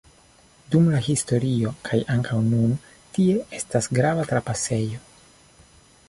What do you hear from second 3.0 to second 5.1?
tie estas grava trapasejo.